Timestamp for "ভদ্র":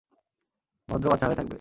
0.89-1.05